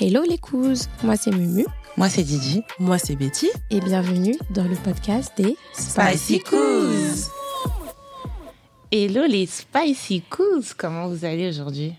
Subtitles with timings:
[0.00, 1.66] Hello les couzes, moi c'est Mumu
[1.96, 2.62] Moi, c'est Didi.
[2.78, 3.48] Moi, c'est Betty.
[3.70, 7.30] et bienvenue dans le podcast des Spicy Coos.
[8.90, 11.92] Hello les Spicy Coos, comment vous allez aujourd'hui?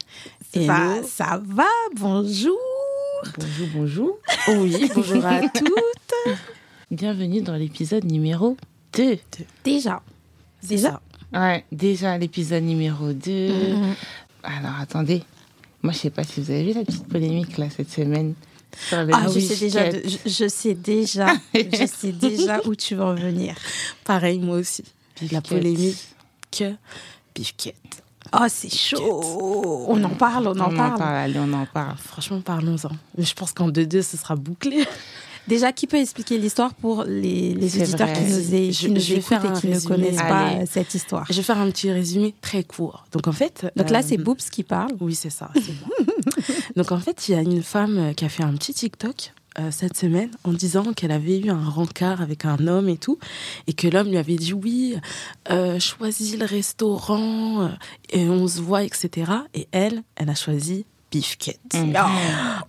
[0.54, 2.58] Ça, ça va, bonjour
[3.38, 4.18] Bonjour, bonjour.
[4.48, 6.36] Oui, bonjour à toutes.
[6.90, 8.58] Bienvenue dans l'épisode numéro
[8.94, 9.18] 2.
[9.64, 10.02] Déjà,
[10.68, 11.00] Déjà.
[11.34, 13.32] Ouais, déjà l'épisode numéro 2.
[13.76, 13.96] Mhm.
[14.44, 15.24] Alors attendez,
[15.84, 18.34] moi je sais pas si vous avez vu la petite polémique là cette semaine.
[18.88, 22.74] Sur le ah, je, sais déjà, de- je, je sais déjà, je sais déjà où
[22.76, 23.56] tu vas en venir.
[24.06, 24.84] Pareil, moi aussi.
[25.32, 25.98] La polémique.
[26.52, 26.74] Que
[27.36, 27.76] Beefcake.
[28.34, 30.98] Oh, c'est chaud On en parle, on en On en parle.
[30.98, 31.98] parle, allez, on en parle.
[31.98, 32.92] Franchement, parlons-en.
[33.18, 34.86] Je pense qu'en 2-2, ce sera bouclé.
[35.48, 38.14] Déjà, qui peut expliquer l'histoire pour les, les auditeurs vrai.
[38.26, 40.62] qui nous, Je- je écoutent et qui ne connaissent pas Allez.
[40.64, 43.06] euh, cette histoire Je vais faire un petit résumé très court.
[43.12, 43.66] Donc, en fait.
[43.76, 44.92] Donc là, euh, c'est Boops qui parle.
[45.00, 45.50] Oui, c'est ça.
[46.76, 49.34] Donc, en fait, il y a une femme euh, qui a fait un petit TikTok
[49.60, 53.18] euh, cette semaine en disant qu'elle avait eu un rencard avec un homme et tout,
[53.68, 54.96] et que l'homme lui avait dit oui,
[55.50, 57.68] euh, choisis le restaurant, euh,
[58.12, 59.32] et on se voit, etc.
[59.54, 61.60] Et elle, elle a choisi Beefcake.
[61.74, 61.94] Mhm.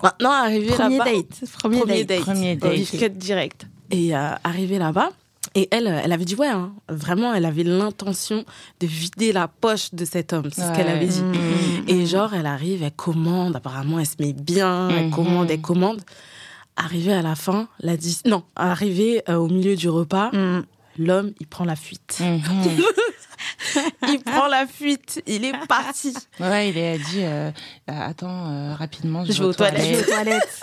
[0.02, 1.50] Maintenant, arrivé Premier là-bas, date.
[1.58, 2.20] Premier, premier date.
[2.20, 2.70] Premier date.
[2.72, 3.66] Beefcake direct.
[3.90, 5.10] Et euh, arrivé là-bas,
[5.54, 8.44] et elle, euh, elle avait dit ouais, hein, vraiment, elle avait l'intention
[8.80, 11.20] de vider la poche de cet homme, c'est ce qu'elle avait dit.
[11.22, 11.84] Mhm.
[11.88, 15.10] Et genre, elle arrive, elle commande, apparemment, elle se met bien, elle Mhm.
[15.10, 16.00] commande, elle commande.
[16.76, 18.18] Arrivée à la fin, la dis...
[18.24, 20.64] non, arrivée euh, au milieu du repas, Mhm.
[20.98, 22.18] l'homme, il prend la fuite.
[24.08, 26.14] Il prend la fuite, il est parti.
[26.40, 27.52] Ouais, il a dit euh, euh,
[28.08, 30.06] attends euh, rapidement, je, Je vais aux Je vais aux toilettes.
[30.06, 30.60] toilettes.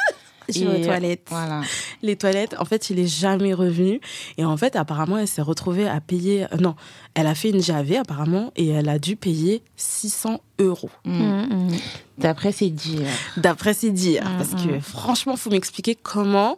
[0.52, 1.28] Je vais aux Et, toilettes.
[1.30, 1.62] Voilà.
[2.02, 4.02] Les toilettes, en fait, il est jamais revenu.
[4.40, 6.46] Et en fait, apparemment, elle s'est retrouvée à payer.
[6.46, 6.76] euh, non,
[7.14, 10.90] elle a fait une JAV, apparemment, et elle a dû payer 600 euros.
[11.06, 11.48] Mhm.
[11.52, 11.78] Mhm.
[12.18, 13.06] D'après ses dires.
[13.38, 14.24] D'après ses dires.
[14.40, 16.58] Parce que franchement, faut m'expliquer comment,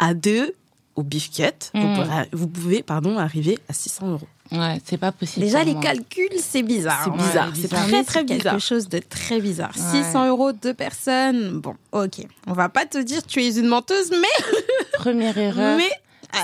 [0.00, 0.54] à deux,
[0.98, 1.94] au beefket, vous, Mm.
[1.94, 4.28] pourrez, vous pouvez pardon, arriver à 600 euros.
[4.50, 5.44] Ouais, c'est pas possible.
[5.44, 7.02] Déjà, les calculs, c'est bizarre.
[7.04, 7.16] C'est hein.
[7.26, 7.48] bizarre.
[7.48, 8.60] Ouais, c'est très, C'est très quelque bizarre.
[8.60, 9.72] chose de très bizarre.
[9.76, 10.02] Ouais.
[10.02, 11.60] 600 euros, deux personnes.
[11.60, 12.26] Bon, ok.
[12.46, 14.54] On va pas te dire tu es une menteuse, mais.
[14.94, 15.76] Première erreur.
[15.76, 15.90] Mais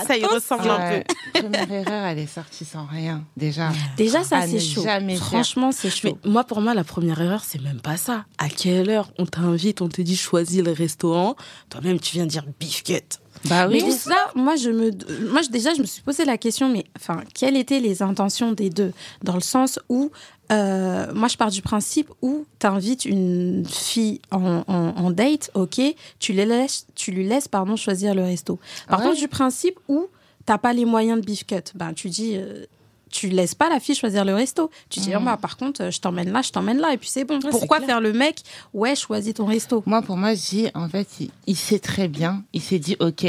[0.07, 1.41] ça y ressemble un Ouais, peu.
[1.41, 3.71] Première erreur, elle est sortie sans rien, déjà.
[3.97, 4.83] Déjà, ça, c'est chaud.
[4.83, 5.15] jamais.
[5.15, 6.17] Franchement, c'est Mais chaud.
[6.25, 8.25] moi, pour moi, la première erreur, c'est même pas ça.
[8.37, 11.35] À quelle heure on t'invite, on te dit choisis le restaurant,
[11.69, 13.19] toi-même tu viens dire beefket.
[13.49, 13.81] Bah oui.
[13.85, 14.91] Mais ça, moi, je me,
[15.31, 18.51] moi, je- déjà, je me suis posé la question, mais enfin, quelles étaient les intentions
[18.51, 18.91] des deux?
[19.23, 20.11] Dans le sens où,
[20.51, 25.51] euh, moi, je pars du principe où tu invites une fille en, en- en date,
[25.53, 25.81] ok,
[26.19, 28.59] tu, les laisses, tu lui laisses pardon, choisir le resto.
[28.87, 29.05] Par Ouais.
[29.07, 30.07] contre, du principe où
[30.45, 32.33] t'as pas les moyens de beef cut, ben, tu dis.
[32.35, 32.65] euh,
[33.11, 34.69] tu laisses pas la fille choisir le resto.
[34.89, 37.09] Tu dis, oh, bah, par contre, euh, je t'emmène là, je t'emmène là, et puis
[37.09, 37.39] c'est bon.
[37.41, 38.41] c'est Pourquoi faire le mec?
[38.73, 39.83] Ouais, choisis ton resto.
[39.85, 42.43] Moi, pour moi, je dis, en fait, il, il sait très bien.
[42.53, 43.25] Il s'est dit, OK,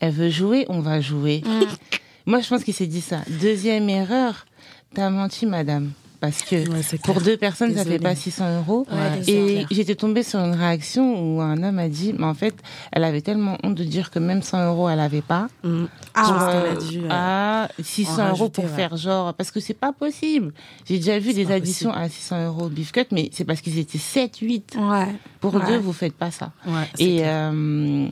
[0.00, 1.42] elle veut jouer, on va jouer.
[1.44, 1.64] Mm.
[2.26, 3.20] Moi, je pense qu'il s'est dit ça.
[3.40, 4.46] Deuxième erreur,
[4.94, 5.92] t'as menti, madame.
[6.20, 7.98] Parce que Ouais, pour deux personnes, ça Désolée.
[7.98, 8.86] fait pas 600 euros.
[8.90, 12.54] Ouais, Et j'étais tombée sur une réaction où un homme a dit, mais en fait,
[12.92, 15.48] elle avait tellement honte de dire que même 100 euros, elle avait pas.
[15.62, 15.84] Mm.
[16.14, 18.70] Ah, Je pense Pour, qu'elle euh, a dû, euh, ah, 600 euros rajouter, pour ouais.
[18.70, 20.52] faire genre, parce que c'est pas possible.
[20.88, 23.98] J'ai déjà vu des additions à 600 euros beef cut, mais c'est parce qu'ils étaient
[23.98, 24.76] 7, 8.
[24.78, 25.06] Ouais.
[25.40, 26.50] Pour deux, vous faites pas ça.
[26.98, 28.08] Et euh,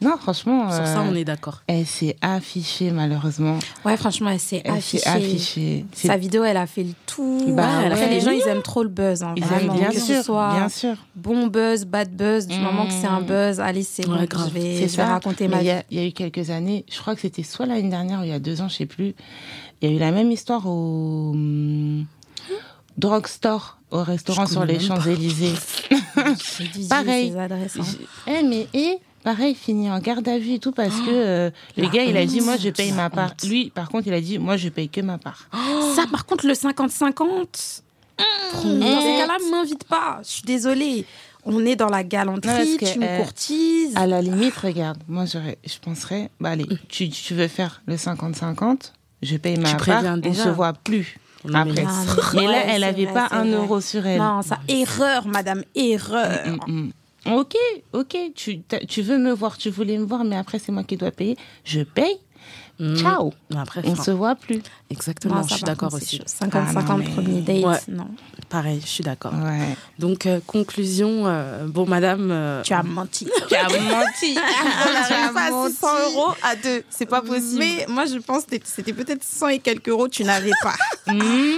[0.00, 1.62] non, franchement, Sur ça, euh, on est d'accord.
[1.66, 3.58] elle s'est affichée malheureusement.
[3.84, 5.06] Ouais, franchement, elle s'est affichée.
[5.06, 5.84] affichée.
[5.92, 7.42] Sa vidéo, elle a fait le tout.
[7.54, 8.10] Bah Après, ouais.
[8.10, 9.22] les gens, ils aiment trop le buzz.
[9.22, 9.72] Hein, Ils vraiment.
[9.74, 10.94] aiment bien que ce sûr, soit bien sûr.
[11.16, 14.48] bon buzz, bad buzz, du moment que c'est un buzz, allez, c'est Ouais, bon, grave.
[14.48, 15.06] je vais, C'est je vais ça.
[15.06, 15.70] raconter Mais ma il y, vie.
[15.72, 18.24] a, il y a eu quelques années, je crois que c'était soit l'année dernière ou
[18.24, 19.14] il y a deux ans, je sais plus.
[19.82, 22.04] Il y a eu la même histoire au hum,
[22.96, 24.80] drugstore, au restaurant sur les.
[24.80, 25.54] Champs-Élysées.
[26.88, 27.36] Pareil.
[27.38, 27.76] adresses.
[27.78, 27.84] hein.
[28.26, 28.98] Eh, mais et
[29.28, 32.24] pareil, fini en garde à vue et tout parce que euh, le gars, il a
[32.24, 33.32] dit moi je paye ma part.
[33.32, 33.42] honte.
[33.44, 35.48] Lui, par contre, il a dit moi je paye que ma part.
[35.94, 37.82] Ça, par contre, le 50-50,
[38.52, 40.20] Trop dans ces cas-là, m'invite pas.
[40.22, 41.04] Je suis désolée.
[41.44, 43.94] On est dans la Non, galanterie, que, tu me euh, courtises.
[43.96, 48.92] À la limite, regarde, moi je penserais, bah allez, tu, tu veux faire le 50-50,
[49.22, 51.18] je paye ma part, préviens on se voit plus.
[51.44, 51.82] Non, après.
[51.84, 51.90] Non,
[52.34, 53.52] Mais, mais- là, ouais, elle c'est avait vrai, pas un vrai.
[53.52, 54.18] euro sur elle.
[54.18, 56.46] Non, ça, erreur, madame, erreur.
[56.66, 56.92] Mm, mm.
[57.32, 57.54] Ok,
[57.92, 60.96] ok, tu, tu veux me voir, tu voulais me voir, mais après c'est moi qui
[60.96, 61.36] dois payer.
[61.64, 62.16] Je paye.
[62.80, 62.94] Mm.
[62.96, 63.32] Ciao.
[63.56, 64.62] Après, On se voit plus.
[64.88, 66.18] exactement, Non, je suis d'accord aussi.
[66.18, 66.22] chaud.
[66.26, 67.76] 50-50 Ah, premier date, Ouais.
[67.88, 68.06] non.
[68.48, 69.32] Pareil, je suis d'accord.
[69.34, 69.76] Ouais.
[69.98, 72.30] Donc, euh, conclusion, euh, bon, madame.
[72.30, 73.26] euh, Tu as menti.
[73.48, 73.78] Tu as menti.
[74.38, 75.72] on Tu as n'arrive pas à menti.
[75.74, 76.84] 600 euros à deux.
[76.88, 77.58] C'est pas possible.
[77.58, 80.74] Mais moi, je pense que c'était peut-être 100 et quelques euros, tu n'avais pas.
[81.12, 81.56] Hmm.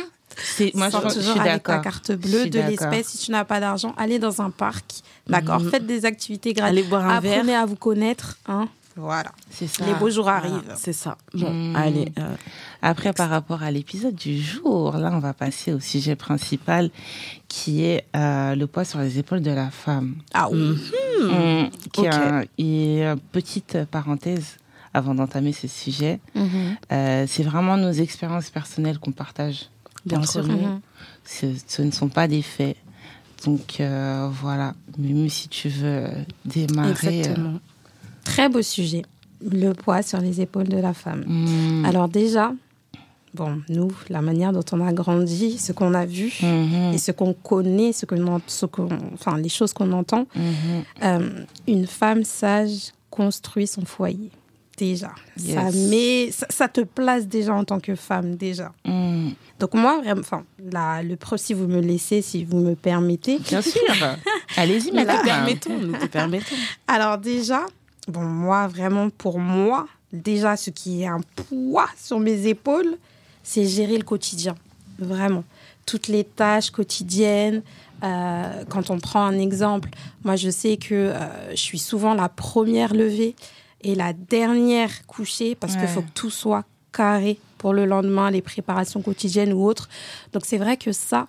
[0.75, 1.83] Moi je, pense- je toujours suis avec ta d'accord.
[1.85, 3.09] carte Je bleue, de l'espèce.
[3.09, 4.85] Si tu n'as pas d'argent, allez dans un parc.
[5.29, 5.61] D'accord.
[5.61, 5.71] Mhm.
[5.71, 6.79] Faites des activités gratuites.
[6.79, 7.35] Allez boire un verre.
[7.39, 8.39] Apprenez à vous connaître.
[8.47, 8.69] Hein.
[8.97, 9.31] Voilà.
[9.51, 9.85] C'est ça.
[9.87, 10.75] Les beaux jours Voilà, arrivent.
[10.77, 11.17] c'est ça.
[11.33, 11.77] Bon, Mm.
[11.77, 12.13] allez.
[12.19, 12.35] euh,
[12.83, 16.91] Après, par rapport à l'épisode du jour, là, on va passer au sujet principal
[17.49, 20.17] qui est euh, le poids sur les épaules de la femme.
[20.35, 20.59] Ah oui.
[21.23, 24.57] Mm, qui est un- petite parenthèse
[24.93, 26.19] avant d'entamer ce sujet.
[26.35, 26.77] Mhm.
[26.93, 29.69] Euh, c'est vraiment nos expériences personnelles qu'on partage.
[30.05, 30.47] Bien sûr.
[30.47, 30.57] nous.
[30.57, 30.81] Mhm.
[31.25, 32.77] Ce, ne sont pas des faits.
[33.45, 36.07] Donc euh, voilà, même si tu veux
[36.45, 36.91] démarrer.
[36.91, 37.59] Exactement.
[38.25, 39.03] Très beau sujet.
[39.43, 41.25] Le poids sur les épaules de la femme.
[41.27, 42.53] euh, mm, Alors déjà,
[43.33, 47.13] bon, nous, la manière dont on a grandi, ce qu'on a vu mhm, et ce
[47.13, 48.67] qu'on connaît, ce que ce
[49.15, 50.45] enfin, les choses qu'on entend, mhm.
[51.03, 51.31] euh,
[51.67, 54.31] une femme sage construit son foyer.
[54.81, 55.11] Déjà.
[55.39, 55.55] Yes.
[55.55, 58.73] Ça, met, ça, ça te place déjà en tant que femme, déjà.
[58.85, 59.29] Mm.
[59.59, 63.39] Donc moi, vraiment, enfin, la- le pro, si vous me laissez, si vous me permettez.
[63.39, 63.81] Bien sûr.
[64.57, 65.23] Allez-y, Nous te madame.
[65.25, 66.57] permettons, nous te permettons.
[66.89, 67.67] Alors déjà,
[68.09, 72.97] bon, moi, vraiment, pour moi, déjà, ce qui est un poids sur mes épaules,
[73.43, 74.55] c'est gérer le quotidien.
[74.99, 75.45] Vraiment.
[75.87, 77.63] Toutes les tâches quotidiennes.
[78.03, 79.91] euh, quand on prend un exemple,
[80.25, 83.37] moi, je sais que euh, je suis souvent la première levée
[83.83, 88.43] et la dernière couchée parce qu'il faut que tout soit carré pour le lendemain, les
[88.43, 89.89] préparations quotidiennes ou autres.
[90.33, 91.29] Donc c'est vrai que ça,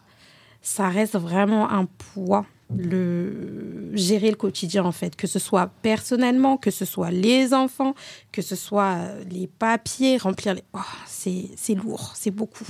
[0.61, 2.45] ça reste vraiment un poids,
[2.75, 7.95] le gérer le quotidien en fait, que ce soit personnellement, que ce soit les enfants,
[8.31, 10.63] que ce soit euh, les papiers, remplir les...
[10.73, 12.65] Oh, c'est c'est lourd, c'est beaucoup.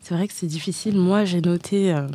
[0.00, 0.96] C'est vrai que c'est difficile.
[0.96, 2.06] Moi, j'ai noté euh,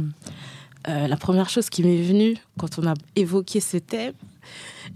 [0.88, 4.14] euh, la première chose qui m'est venue quand on a évoqué ce thème.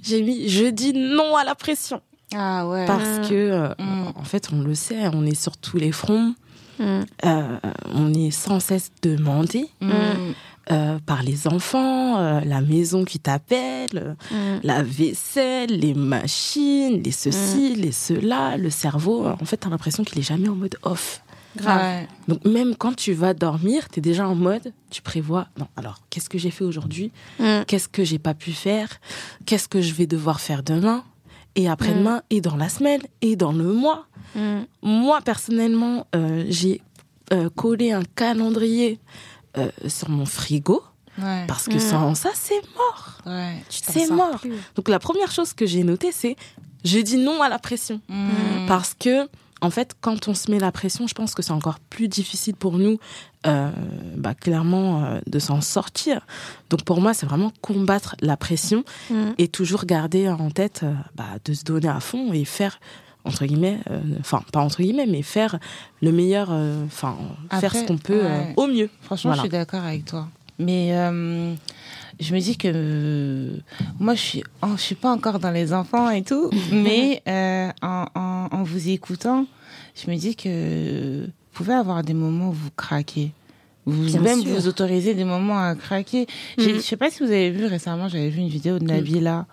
[0.04, 2.02] J'ai mis je dis non à la pression
[2.36, 2.86] Ah ouais.
[2.86, 4.08] parce que euh, Mm.
[4.16, 6.34] en fait on le sait, on est sur tous les fronts,
[6.80, 7.02] Mm.
[7.26, 7.58] Euh,
[7.96, 9.90] on est sans cesse demandé Mm.
[10.72, 14.16] euh, par les enfants, euh, la maison qui t'appelle,
[14.64, 19.26] la vaisselle, les machines, les ceci, les cela, le cerveau.
[19.26, 21.24] En fait, t'as l'impression qu'il est jamais en mode off.
[21.56, 22.06] Grave.
[22.28, 26.00] Donc même quand tu vas dormir, tu es déjà en mode, tu prévois, non, alors
[26.10, 27.12] qu'est-ce que j'ai fait aujourd'hui?
[27.40, 27.64] Mm.
[27.68, 28.90] Qu'est-ce que j'ai pas pu faire?
[29.46, 31.04] Qu'est-ce que je vais devoir faire demain?
[31.56, 34.06] Et après-demain Et dans la semaine Et dans le mois
[34.36, 34.66] Mm.
[34.84, 36.82] Moi, personnellement, euh, j'ai
[37.32, 39.00] euh, collé un calendrier
[39.58, 40.84] euh, sur mon frigo
[41.18, 41.46] Ouais.
[41.48, 41.80] parce que Mm.
[41.80, 43.18] sans ça, c'est mort.
[43.26, 43.56] Ouais.
[43.70, 44.40] C'est mort.
[44.40, 44.54] plus.
[44.76, 46.36] Donc la première chose que j'ai notée, c'est
[46.84, 48.02] je dis non à la pression.
[48.10, 48.68] Mm.
[48.68, 49.28] Parce que,
[49.62, 52.56] en fait, quand on se met la pression, je pense que c'est encore plus difficile
[52.56, 53.00] pour nous,
[53.48, 53.72] euh,
[54.16, 56.22] bah, clairement, euh, de s'en sortir.
[56.70, 59.32] Donc pour moi, c'est vraiment combattre la pression Mm.
[59.38, 62.80] et toujours garder en tête euh, bah, de se donner à fond et faire,
[63.24, 63.80] entre guillemets,
[64.20, 65.58] enfin, pas entre guillemets, mais faire
[66.02, 66.50] le meilleur,
[66.86, 67.18] enfin,
[67.60, 68.54] faire ce qu'on peut ouais.
[68.56, 68.90] au mieux.
[69.02, 69.42] Franchement, Voilà.
[69.44, 70.28] je suis d'accord avec toi.
[70.60, 71.54] Mais euh,
[72.20, 73.58] je me dis que euh,
[74.00, 77.70] moi, je suis, oh, je suis pas encore dans les enfants et tout, mais euh,
[77.82, 79.46] en, en, en vous écoutant,
[79.96, 83.32] je me dis que vous pouvez avoir des moments où vous craquez.
[83.86, 84.52] Vous Bien même sûr.
[84.54, 86.28] vous autorisez des moments à craquer.
[86.58, 86.66] Mhm.
[86.76, 89.46] Je sais pas si vous avez vu récemment, j'avais vu une vidéo de Nabila.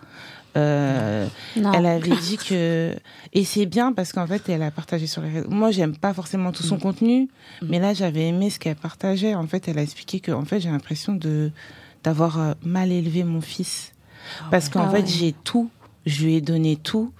[0.57, 2.95] Euh, elle avait dit que
[3.33, 5.49] et c'est bien parce qu'en fait elle a partagé sur les réseaux.
[5.49, 7.27] Moi j'aime pas forcément tout son contenu,
[7.61, 9.35] mais là j'avais aimé ce qu'elle partageait.
[9.35, 11.51] En fait elle a expliqué que en fait j'ai l'impression de
[12.03, 13.91] d'avoir euh, mal élevé mon fils
[14.51, 15.07] parce qu'en Ah fait ouais.
[15.07, 15.69] j'ai tout,
[16.05, 17.11] je lui ai donné tout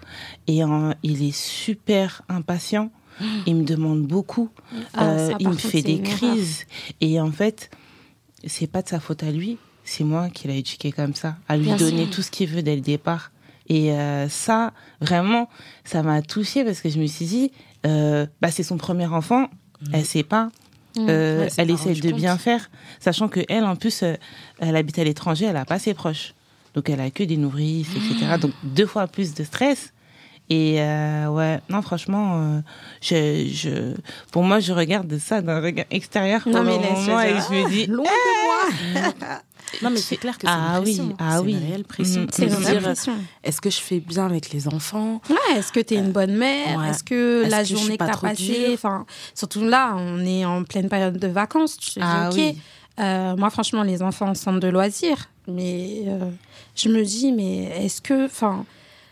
[0.48, 2.90] et euh, il est super impatient.
[3.48, 4.50] Il me demande beaucoup.
[4.94, 6.66] Ah, Euh, il me fait des crises
[7.02, 7.70] et en fait
[8.46, 11.56] c'est pas de sa faute à lui, c'est moi qui l'ai éduqué comme ça, à
[11.56, 12.10] lui Bien donner sûr.
[12.16, 13.32] tout ce qu'il veut dès le départ.
[13.70, 15.50] Et euh, ça, vraiment,
[15.86, 17.52] ça m'a touchée parce que je me suis dit,
[17.86, 19.48] euh, bah, c'est son premier enfant,
[19.94, 20.50] elle sait pas,
[20.98, 21.08] Mm.
[21.10, 22.16] euh, Ouais, elle essaie de compte.
[22.20, 22.70] bien faire,
[23.02, 24.14] sachant que elle, en plus, euh,
[24.60, 26.34] elle habite à l'étranger, elle a pas ses proches,
[26.74, 28.38] donc elle a que des nourrices, etc.
[28.40, 29.92] Donc deux fois plus de stress.
[30.50, 32.60] Et euh, ouais, non, franchement, euh,
[33.02, 33.94] je, je,
[34.32, 37.88] pour moi, je regarde ça d'un regard extérieur Non, mais moment et je me dis,
[37.88, 39.04] Loin de moi.
[39.82, 41.16] Non, mais c'est clair que c'est Ah une oui, pression.
[41.20, 41.52] ah c'est oui.
[41.54, 42.22] une réelle pression.
[42.22, 43.14] Mm, C'est dire, pression.
[43.44, 46.36] Est-ce que je fais bien avec les enfants Ouais, est-ce que tu es une bonne
[46.36, 46.90] mère Ouais.
[46.90, 50.64] Est-ce que la que journée que tu as passée, enfin, surtout là, on est en
[50.64, 52.36] pleine période de vacances, tu te dis, Ah ok.
[52.38, 52.58] oui.
[53.00, 56.30] Euh, moi, franchement, les enfants en centre de loisirs, mais euh,
[56.76, 58.66] je me dis, mais est-ce que, enfin,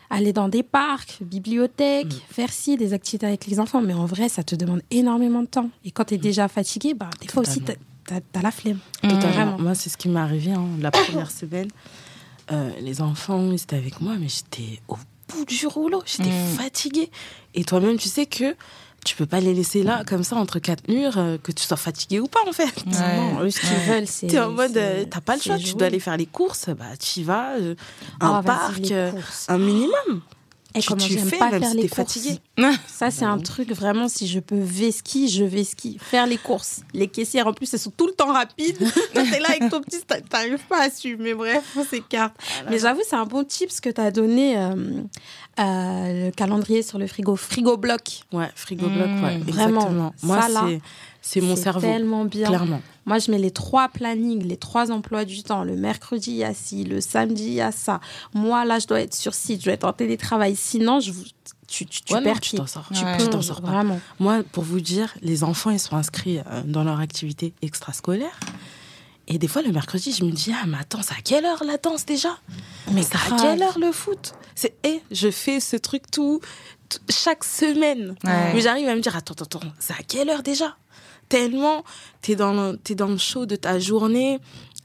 [0.10, 2.34] aller dans des parcs, bibliothèques, Mm.
[2.34, 5.48] faire ci, des activités avec les enfants, mais en vrai, ça te demande énormément de
[5.48, 5.70] temps.
[5.84, 7.62] Et quand tu es déjà fatigué, bah, des fois aussi,
[8.06, 8.22] Totalement.
[8.34, 8.80] tu as, la flemme.
[9.02, 9.28] Totalement.
[9.30, 9.58] Vraiment.
[9.60, 11.68] Moi, c'est ce qui m'est arrivé hein, la première semaine.
[12.52, 14.98] Euh, les enfants, ils étaient avec moi, mais j'étais au
[15.30, 16.04] bout du rouleau.
[16.06, 16.56] J'étais Mm.
[16.58, 17.10] fatiguée.
[17.54, 18.56] Et toi-même, tu sais que
[19.06, 21.76] tu peux pas les laisser là, comme ça, entre quatre murs, euh, que tu sois
[21.78, 22.64] fatigué ou pas, en fait.
[22.86, 23.18] Ouais.
[23.18, 23.86] Non, eux, ce qu'ils Ouais.
[24.00, 24.28] veulent, c'est.
[24.28, 26.96] T'es en mode, euh, t'as pas le choix, tu dois aller faire les courses, bah
[27.00, 27.76] tu y vas, euh,
[28.22, 29.12] Ah, un parc, euh,
[29.50, 30.22] un minimum.
[30.76, 32.18] Et tu- comment tu j'aime fais, pas même faire si les t'es courses.
[32.88, 34.60] Ça, c'est un truc vraiment, si je peux
[34.92, 35.98] ski, je vais ski.
[36.02, 36.82] Faire les courses.
[36.94, 38.78] Les caissières, en plus, elles sont tout le temps rapides.
[39.14, 41.20] T'es là avec ton petit, t'a- t'arrives pas à suivre.
[41.22, 42.36] Mais bref, on s'écarte.
[42.70, 44.76] Mais j'avoue, c'est un bon tip ce que t'as donné, euh,
[45.60, 47.36] euh, le calendrier sur le frigo.
[47.36, 48.22] Frigo bloc.
[48.32, 49.80] Ouais, frigo bloc, ouais, Mmh, vraiment.
[49.82, 50.14] exactement.
[50.24, 50.82] Moi, Ça, là, c'est
[51.26, 52.48] c'est mon C'est cerveau, tellement bien.
[52.48, 52.82] clairement.
[53.06, 55.64] Moi, je mets les trois plannings, les trois emplois du temps.
[55.64, 56.84] Le mercredi, il y a ci.
[56.84, 58.00] Le samedi, il y a ça.
[58.34, 59.62] Moi, là, je dois être sur site.
[59.62, 60.56] Je dois être en télétravail.
[60.56, 61.24] Sinon, je, vous-
[61.68, 62.86] tu, tu, tu Ouais, non, perds tu t'en sors.
[62.92, 62.98] Ouais.
[62.98, 63.70] Tu Mmh, tu t'en sors pas.
[63.72, 64.00] Vraiment.
[64.20, 68.38] Moi, pour vous dire, les enfants, ils sont inscrits euh, dans leur activité extrascolaire.
[69.28, 71.64] Et des fois, le mercredi, je me dis, ah, mais attends, c'est à quelle heure
[71.66, 72.38] la danse déjà?
[72.92, 74.34] Mais c'est à quelle heure le foot?
[74.54, 76.42] C'est, eh, je fais ce truc tout,
[76.90, 78.16] tout- chaque semaine.
[78.26, 78.54] Ouais.
[78.54, 80.76] Mais j'arrive à me dire, attends, attends, attends, c'est à quelle heure déjà?
[81.30, 81.84] Tellement,
[82.22, 84.40] t'es dans, le- t'es dans le show de ta journée,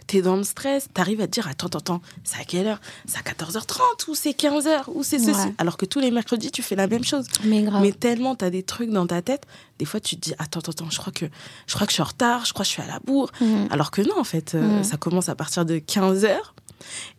[0.06, 2.80] t'es dans le stress, t'arrives à te dire, attends, attends, attends, c'est à quelle heure?
[3.06, 5.54] C'est à 14h30 ou c'est 15h ou c'est ceci Ouais.
[5.58, 7.26] Alors que tous les mercredis, tu fais la même chose.
[7.44, 7.82] Mais grave.
[7.82, 9.42] Mais tellement tu as des trucs dans ta tête,
[9.78, 11.26] des fois tu te dis attends attends attends, je crois que
[11.66, 13.30] je crois que je suis en retard, je crois que je suis à la bourre.
[13.42, 13.68] Mhm.
[13.70, 14.84] Alors que non en fait, euh, Mhm.
[14.84, 16.34] ça commence à partir de 15h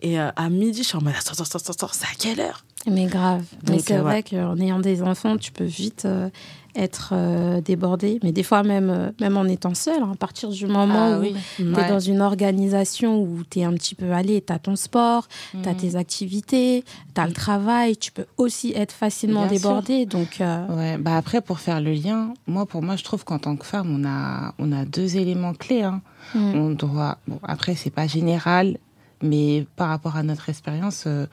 [0.02, 2.40] et euh, à midi je suis en mode attends attends attends, attends c'est à quelle
[2.40, 2.64] heure?
[2.88, 3.44] Mais grave.
[3.68, 4.24] Mais c'est euh, vrai ouais.
[4.24, 6.30] qu'en ayant des enfants, tu peux vite euh,
[6.76, 8.20] être euh, débordé.
[8.24, 11.18] Mais des fois, même, euh, même en étant seul, hein, à partir du moment Ah
[11.18, 11.36] où oui.
[11.56, 11.88] tu es Ouais.
[11.90, 15.68] dans une organisation où tu es un petit peu allé, tu as ton sport, tu
[15.68, 15.78] as Mhm.
[15.78, 16.84] tes activités,
[17.16, 19.60] tu as le travail, tu peux aussi être facilement Bien sûr.
[19.60, 20.06] débordé.
[20.06, 23.40] Donc, euh, Ouais, bah après, pour faire le lien, moi, pour moi, je trouve qu'en
[23.40, 25.84] tant que femme, on a, on a deux éléments clés.
[25.84, 26.02] Hein.
[26.36, 28.78] mm, On doit, bon, après, c'est pas général,
[29.22, 31.26] mais par rapport à notre expérience, euh,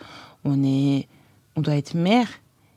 [0.45, 1.07] on est,
[1.57, 2.29] on doit être mère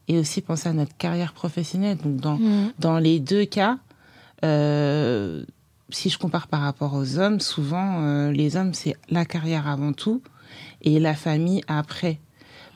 [0.09, 1.97] et aussi penser à notre carrière professionnelle.
[1.97, 3.77] Donc, dans, mm, dans les deux cas,
[4.43, 5.43] euh,
[5.89, 9.93] si je compare par rapport aux hommes, souvent, euh, les hommes, c'est la carrière avant
[9.93, 10.21] tout
[10.81, 12.19] et la famille après.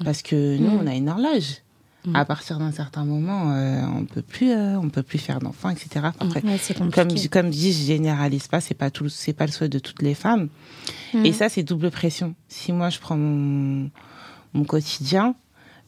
[0.04, 0.80] Parce que nous, Mm.
[0.84, 1.58] on a une horloge.
[2.06, 2.16] Mm.
[2.18, 6.08] À partir d'un certain moment, euh, on peut plus, on peut plus faire d'enfants, etc.
[6.20, 6.60] Après, ouais,
[6.92, 10.02] comme, comme dit, je généralise pas, c'est pas tout, c'est pas le souhait de toutes
[10.02, 10.50] les femmes.
[11.14, 11.26] Mm.
[11.26, 12.36] Et ça, c'est double pression.
[12.50, 13.90] Si moi, je prends mon,
[14.54, 15.34] mon quotidien,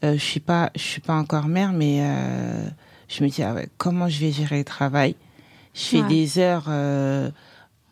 [0.04, 2.68] je suis pas, je suis pas encore mère, mais euh,
[3.08, 5.16] je me dis, ah ouais, comment je vais gérer le travail?
[5.74, 6.08] Je fais Ouais.
[6.08, 7.30] des heures, euh,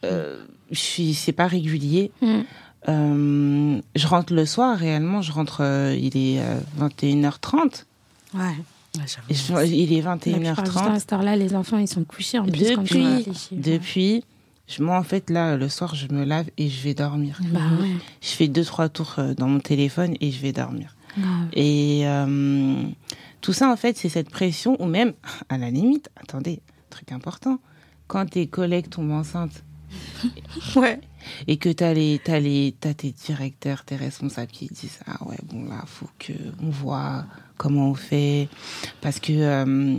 [0.06, 2.12] euh, je suis, c'est pas régulier.
[2.22, 2.42] Mm.
[2.90, 7.86] Euh, je rentre le soir, réellement, je rentre, euh, il est euh, 21h30.
[8.34, 8.42] Ouais.
[8.96, 10.92] Ouais, je- il est La plupart du temps, 21h30.
[10.96, 12.76] à cette heure-là, les enfants, ils sont couchés en plus.
[12.76, 13.26] quand Depuis-.
[13.52, 14.24] Depuis,
[14.68, 17.40] je, moi, en fait, là, le soir, je me lave et je vais dormir.
[17.52, 17.90] Bah ouais.
[18.22, 20.96] Je fais deux, trois tours euh, dans mon téléphone et je vais dormir.
[21.18, 21.48] Grave.
[21.54, 22.84] Et euh,
[23.42, 25.14] tout ça, en fait, c'est cette pression, ou même,
[25.50, 27.60] à la limite, attendez, truc important,
[28.08, 29.64] quand tes collègues tombent enceintes
[30.76, 31.00] Ouais.
[31.48, 35.24] et que tu as, les, t'as les, t'as tes directeurs, tes responsables qui disent Ah
[35.26, 37.26] ouais, bon, là, faut qu'on voit
[37.58, 38.48] comment on fait.
[39.02, 39.32] Parce que.
[39.34, 39.96] euh,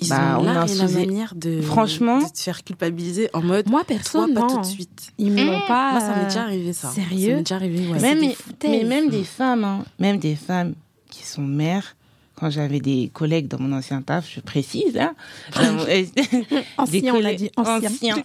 [0.00, 3.68] Ils Bah, ont on a la manière de, Franchement- de te faire culpabiliser en mode
[3.70, 4.46] Moi, toi perso, pas non.
[4.48, 5.12] tout de suite.
[5.18, 5.92] Ils me l'ont pas.
[5.92, 6.88] Moi ça m'est déjà arrivé ça.
[6.90, 8.00] sérieux Ça m'est déjà arrivé ouais.
[8.00, 10.74] même, des mais, même des femmes, hein, même des femmes
[11.10, 11.96] qui sont mères.
[12.34, 15.14] Quand j'avais des collègues dans mon ancien taf, je précise, hein,
[15.86, 16.08] des
[16.76, 17.76] Ancien, on a collègues dit ancien.
[17.90, 18.22] anciens,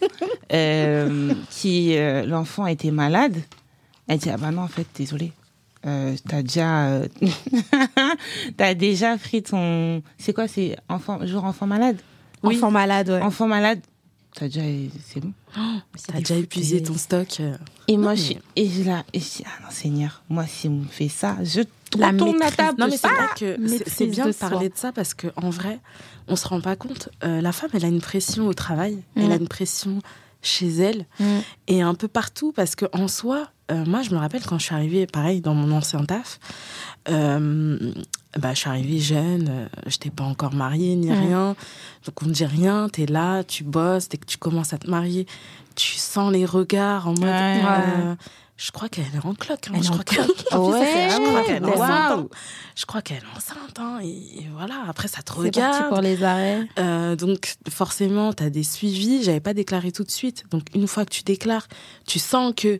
[0.54, 3.36] euh, qui euh, l'enfant était malade.
[4.08, 5.34] Elle dit ah bah non en fait désolé,
[5.86, 7.08] euh, t'as déjà euh,
[8.58, 11.98] t'as déjà pris ton c'est quoi c'est enfant jour enfant malade?
[12.44, 13.22] Enfant malade, ouais.
[13.22, 13.80] enfant malade
[14.36, 14.62] t'as déjà
[15.06, 15.34] c'est bon
[15.96, 17.38] C'est T'as déjà épuisé ton stock.
[17.40, 17.58] euh.
[17.88, 20.46] et moi Non, je suis et je là et je dis ah non Seigneur moi
[20.46, 21.62] si on me fait ça je
[21.98, 23.14] La retourne la table Non mais c'est ça.
[23.14, 23.58] vrai que
[23.88, 25.80] c'est- bien de de parler de ça parce que en vrai,
[26.28, 27.08] on se rend pas compte.
[27.24, 29.32] Euh, la femme, elle a une pression au travail, elle Mm.
[29.32, 30.00] a une pression
[30.42, 31.26] chez elle Mm.
[31.70, 34.66] et un peu partout parce que en soi, euh, moi je me rappelle quand je
[34.66, 36.40] suis arrivée, pareil dans mon ancien taf,
[37.10, 37.78] euh,
[38.38, 41.18] bah je suis arrivée jeune, euh, j'étais pas encore mariée ni Ouais.
[41.20, 41.56] rien,
[42.06, 44.90] donc on ne dit rien, t'es là, tu bosses, dès que tu commences à te
[44.90, 45.26] marier,
[45.76, 47.62] tu sens les regards en mode, Ouais.
[47.66, 48.16] euh,
[48.58, 50.20] je crois qu'elle est en cloque, hein, Elle je crois qu'elle
[50.58, 51.10] Ouais.
[51.12, 52.30] je crois qu'elle est enceinte.
[52.76, 53.78] Je crois qu'elle est enceinte.
[53.80, 55.90] hein, et, et voilà, après, ça te C'est parti regarde.
[55.90, 56.68] pour les arrêts.
[57.18, 59.22] Donc, forcément, tu as des suivis.
[59.24, 60.46] J'avais pas déclaré tout de suite.
[60.50, 61.68] Donc, une fois que tu déclares,
[62.08, 62.80] tu sens que,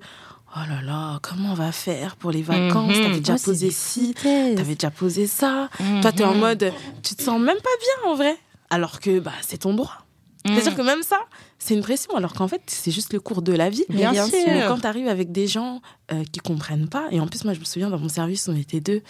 [0.56, 2.96] oh là là, comment on va faire pour les vacances?
[2.98, 3.04] Mhm.
[3.04, 5.70] T'avais déjà c'est posé ci, t'avais déjà posé ça.
[6.02, 6.40] Toi, t'es en Mhm.
[6.40, 6.74] mode,
[7.04, 7.70] tu te sens même pas
[8.04, 8.38] bien en vrai.
[8.70, 10.06] Alors que, bah, c'est ton droit.
[10.46, 10.54] Mhm.
[10.56, 11.20] C'est-à-dire que même ça,
[11.60, 12.16] c'est une pression.
[12.16, 13.84] Alors qu'en fait, c'est juste le cours de la vie.
[13.90, 14.38] Bien Mais sûr.
[14.48, 17.54] Mais quand tu arrives avec des gens euh, qui comprennent pas, et en plus, moi,
[17.54, 19.02] je me souviens, dans mon service, on était deux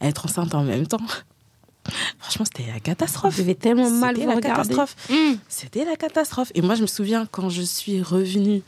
[0.00, 0.98] à être enceintes en même temps.
[2.18, 3.36] Franchement, c'était la catastrophe.
[3.38, 4.74] devez tellement mal vous la regarder.
[4.74, 4.96] catastrophe.
[5.48, 6.52] C'était la catastrophe.
[6.54, 8.62] Et moi, je me souviens quand je suis revenue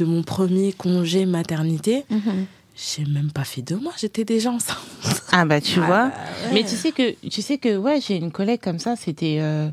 [0.00, 2.46] de mon premier congé maternité, Mhm.
[2.76, 4.78] j'ai même pas fait deux mois, j'étais déjà enceinte.
[5.32, 6.06] Ah bah tu vois.
[6.06, 6.52] ouais.
[6.54, 9.68] Mais tu sais que tu sais que ouais, j'ai une collègue comme ça, c'était euh,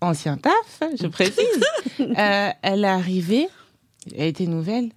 [0.00, 1.38] ancien taf, je précise.
[2.00, 3.48] Euh, elle est arrivée,
[4.16, 4.90] elle était nouvelle.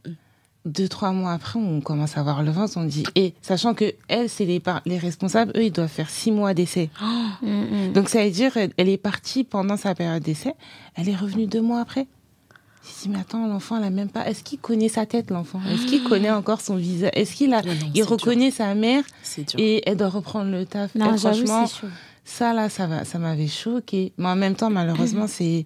[0.65, 3.93] Deux trois mois après, on commence à voir le ventre, on dit et sachant que
[4.07, 6.89] elle c'est les les responsables, eux ils doivent faire six mois d'essai.
[7.43, 7.93] Mhm.
[7.93, 10.53] Donc ça veut dire elle est partie pendant sa période d'essai,
[10.95, 12.07] elle est revenue deux mois après.
[12.85, 14.27] Je me dis mais attends l'enfant elle a même pas.
[14.27, 15.59] Est-ce qu'il connaît sa tête l'enfant?
[15.71, 17.11] Est-ce qu'il connaît encore son visage?
[17.13, 19.03] Est-ce qu'il a Ouais, non, il reconnaît sa mère
[19.57, 20.93] et elle doit reprendre le taf?
[20.95, 21.89] Non, Et j'avoue, franchement,
[22.23, 24.13] ça là, ça va, ça m'avait choqué.
[24.17, 25.65] Mais en même temps, malheureusement, c'est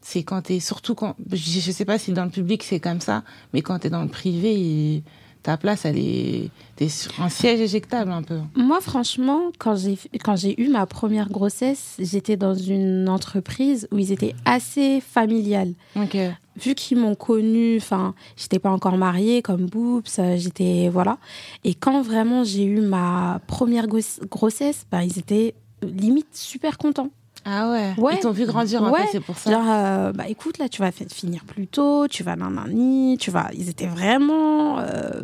[0.00, 3.00] c'est quand t'es surtout quand je, je sais pas si dans le public c'est comme
[3.00, 5.02] ça, mais quand t'es dans le privé,
[5.42, 8.38] ta place elle est t'es sur un siège éjectable un peu.
[8.54, 13.98] Moi, franchement, quand j'ai quand j'ai eu ma première grossesse, j'étais dans une entreprise où
[13.98, 15.74] ils étaient assez familiales.
[15.96, 16.16] Ok.
[16.56, 21.18] Vu qu'ils m'ont connue, enfin, j'étais pas encore mariée comme Boops, euh, j'étais voilà.
[21.64, 27.10] Et quand vraiment j'ai eu ma première grossesse, ben ils étaient limite super contents.
[27.50, 27.94] Ah ouais.
[27.96, 28.14] Ouais.
[28.16, 29.00] Ils t'ont vu grandir en Ouais.
[29.02, 29.50] fait, c'est pour ça.
[29.50, 33.30] Genre, euh, bah écoute, là, tu vas fi- finir plus tôt, tu vas nanani, tu
[33.30, 33.48] vas.
[33.54, 35.22] Ils étaient vraiment euh,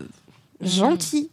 [0.63, 1.31] gentils.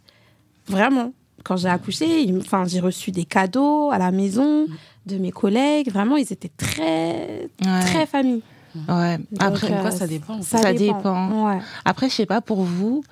[0.68, 1.12] Vraiment.
[1.44, 4.66] Quand j'ai accouché, enfin, j'ai reçu des cadeaux à la maison
[5.06, 5.90] de mes collègues.
[5.90, 7.80] Vraiment, ils étaient très, Ouais.
[7.80, 8.42] très famille.
[8.88, 9.18] Ouais.
[9.38, 10.42] Après, Donc, Comme quoi, euh, ça dépend.
[10.42, 11.46] Ça dépend.
[11.48, 11.58] Ouais.
[11.84, 13.02] Après, je sais pas pour vous,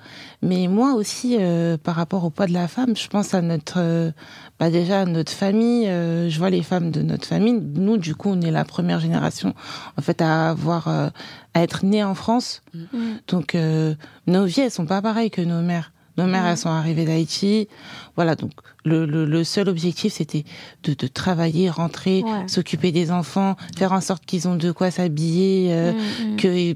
[0.41, 3.75] mais moi aussi, euh, par rapport au poids de la femme, je pense à notre,
[3.77, 4.11] euh,
[4.59, 5.87] bah déjà à notre famille.
[5.87, 7.59] euh, je vois les femmes de notre famille.
[7.75, 9.53] Nous, du coup, on est la première génération,
[9.97, 11.09] en fait, à avoir, euh,
[11.53, 12.61] à être née en France.
[12.73, 12.79] Mm.
[13.27, 13.95] Donc, euh,
[14.27, 15.91] nos vies, elles sont pas pareilles que nos mères.
[16.21, 16.47] Nos mères, Mm.
[16.47, 17.67] elles sont arrivées d'Haïti.
[18.15, 18.51] Voilà, donc
[18.83, 20.43] le, le, le seul objectif, c'était
[20.83, 22.47] de, de travailler, rentrer, Ouais.
[22.47, 26.35] s'occuper des enfants, faire en sorte qu'ils ont de quoi s'habiller, euh, Mm, mm.
[26.37, 26.73] que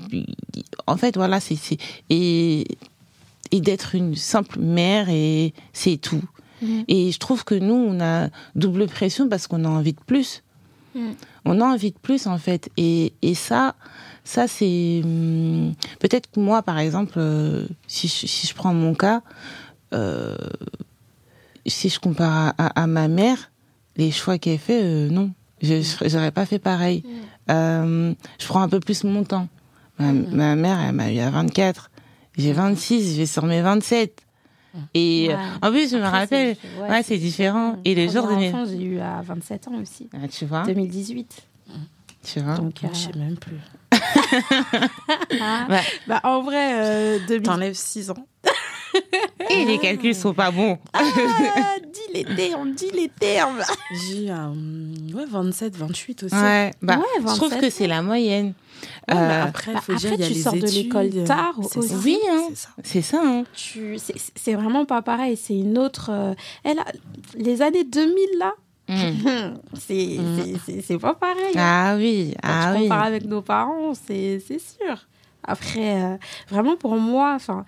[0.88, 1.58] en fait voilà c'est
[2.10, 2.66] et
[3.52, 6.22] et d'être une simple mère et c'est tout
[6.88, 10.42] et je trouve que nous on a double pression parce qu'on a envie de plus
[10.96, 11.12] Mm.
[11.44, 13.76] on a envie de plus en fait et et ça
[14.24, 18.94] ça c'est hum, peut-être que moi par exemple euh, si je, si je prends mon
[18.96, 19.22] cas
[19.94, 20.38] euh,
[21.68, 23.52] si je compare à, à- à ma mère
[23.98, 25.32] les choix qu'elle fait euh, non
[25.62, 27.04] je j'aurais pas fait pareil
[27.50, 29.48] euh, je prends un peu plus mon temps.
[30.00, 31.90] Ma, ma mère, elle m'a eu à 24.
[32.38, 34.25] J'ai 26, je vais sur mes 27.
[34.94, 35.34] Et Ouais.
[35.34, 37.78] euh, en plus, je me Après, rappelle, c'est- ouais, c'est différent.
[37.86, 38.78] Et les Premier jours de mes...
[38.78, 40.10] j'ai eu à 27 ans aussi.
[40.14, 41.44] Ah, tu vois, 2018.
[42.24, 42.56] tu vois.
[42.56, 43.58] Donc, euh, Je sais même plus.
[45.42, 45.68] ah.
[45.70, 45.82] Ouais.
[46.08, 48.28] bah, en vrai, euh, 2000 T'enlèves 6 ans.
[49.50, 50.78] Et les calculs sont pas bons.
[50.94, 51.02] Ah,
[51.84, 53.62] dis les termes, dis les termes.
[54.10, 54.52] J'ai eu un
[55.14, 56.36] ouais, 27, 28 aussi.
[56.36, 58.54] Ouais, bah, Ouais, je trouve 27 que c'est la moyenne.
[59.10, 61.24] Ouais, Euh, après, bah, faut après, dire, il y a tu les sors de l'école
[61.26, 61.88] tard aussi.
[61.88, 61.96] ça.
[62.04, 62.48] Oui, hein.
[62.84, 63.22] C'est ça.
[63.24, 63.44] Hein.
[64.36, 65.38] C'est, vraiment pas pareil.
[65.38, 66.10] C'est une autre.
[66.12, 66.86] euh, elle a,
[67.36, 68.54] les années 2000 là,
[68.88, 69.58] Mm.
[69.80, 71.54] c'est, pas pareil.
[71.58, 72.84] Ah oui, Quand ah tu oui.
[72.88, 75.08] compares avec nos parents, c'est sûr.
[75.48, 76.18] Après, euh,
[76.50, 77.66] vraiment pour moi, enfin,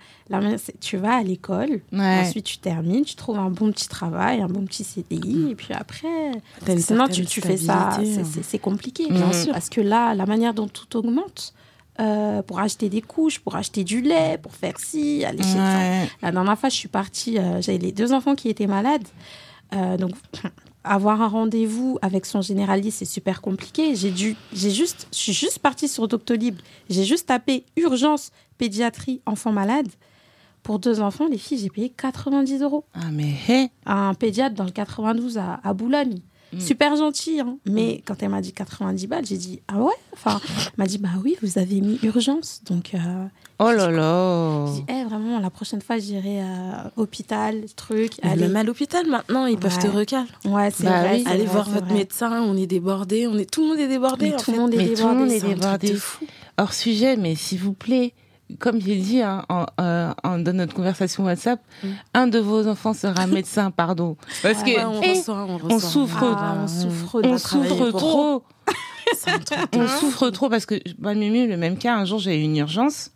[0.80, 2.20] tu vas à l'école, Ouais.
[2.26, 5.72] ensuite tu termines, tu trouves un bon petit travail, un bon petit CDI, et puis
[5.74, 6.32] après,
[6.78, 8.42] sinon tu, tu fais ça, c'est, hein.
[8.42, 9.14] c'est- compliqué, Mm.
[9.14, 9.52] bien sûr.
[9.52, 11.54] Parce que là, la manière dont tout augmente,
[12.00, 15.58] euh, pour acheter des couches, pour acheter du lait, pour faire ci, aller chez...
[15.58, 16.08] Ouais.
[16.22, 19.06] la dernière fois, je suis partie, euh, j'avais les deux enfants qui étaient malades.
[19.98, 20.12] Donc,
[20.84, 23.94] avoir un rendez-vous avec son généraliste, c'est super compliqué.
[23.94, 26.56] J'ai dû, j'ai juste, je suis juste partie sur Doctolib.
[26.88, 29.88] J'ai juste tapé urgence pédiatrie enfant malade.
[30.62, 32.84] Pour deux enfants, les filles, j'ai payé 90 euros.
[32.94, 33.70] Ah mais hé.
[33.86, 36.20] Un pédiatre dans le 92 à, à Boulogne.
[36.52, 36.60] Mm.
[36.60, 37.58] Super gentil, hein.
[37.66, 39.92] mais quand elle m'a dit 90 balles, j'ai dit ah ouais?
[40.14, 42.98] Enfin, elle m'a dit bah oui, vous avez mis urgence, donc euh,
[43.58, 44.66] Oh là là.
[44.66, 48.12] j'ai dit, Eh, vraiment, la prochaine fois, j'irai à hôpital, truc.
[48.22, 48.42] Allez.
[48.46, 50.26] Même à l'hôpital maintenant, ils peuvent te recaler.
[50.46, 51.16] Ouais, c'est Bah vrai.
[51.18, 51.24] oui.
[51.26, 51.94] Allez vrai, voir votre vrai.
[51.94, 54.28] médecin, on est débordé, on est tout le monde est débordé.
[54.30, 54.62] Mais en tout le fait.
[54.62, 55.18] monde est Mais tout le débordé.
[55.18, 55.96] monde est débordé.
[56.56, 58.14] hors sujet, mais s'il vous plaît,
[58.58, 61.88] comme j'ai dit hein, en, euh, en- dans notre conversation WhatsApp, Mm.
[62.14, 64.16] un de vos enfants sera médecin, pardon.
[64.42, 65.88] Parce que Ouais, on, eh, ressent, on, ressent.
[65.90, 66.18] souffre.
[66.38, 68.42] Ah, on souffre on trop.
[69.74, 72.56] On souffre trop parce que, bah, Mimi, le même cas, un jour j'ai eu une
[72.58, 73.10] urgence,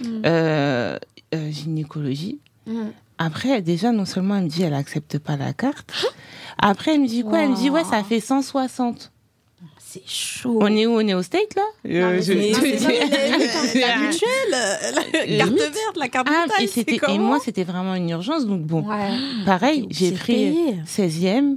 [0.00, 0.06] Mm.
[0.26, 0.98] euh,
[1.34, 2.40] euh, gynécologie.
[2.66, 2.86] Mm.
[3.18, 5.92] Après, déjà, non seulement elle me dit elle accepte pas la carte.
[6.58, 7.40] Après, elle me dit quoi?
[7.40, 9.10] Elle me dit ouais, ça fait 160.
[10.04, 10.58] C'est chaud.
[10.60, 10.92] On est où?
[10.96, 11.62] On est au state là?
[11.84, 12.34] Non, mais Euh, c'est-
[13.74, 17.64] la- la mutuelle, la carte verte, la carte Ah, vitale, et, c'était, et moi, c'était
[17.64, 18.46] vraiment une urgence.
[18.46, 19.10] Donc bon, Ouais.
[19.44, 20.74] pareil, j'ai pris payer.
[20.86, 21.56] 16e.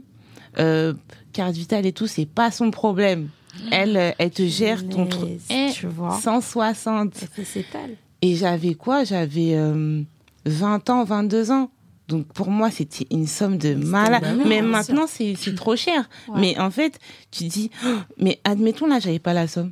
[0.58, 0.94] euh,
[1.32, 3.30] carte vitale et tout, c'est pas son problème.
[3.72, 5.40] Elle, euh, elle te gère ton truc.
[5.74, 6.18] tu vois.
[6.22, 7.14] 160.
[7.38, 7.96] Et c'est elle.
[8.22, 9.04] Et j'avais quoi?
[9.04, 10.02] J'avais euh,
[10.46, 11.70] 20 ans, 22 ans.
[12.10, 14.26] Donc pour moi, c'était une somme de malade.
[14.40, 16.10] oui, mais maintenant, c'est trop cher.
[16.28, 16.40] Ouais.
[16.42, 17.00] Mais en fait,
[17.32, 19.72] tu dis, oh, mais admettons, là, j'avais pas la somme.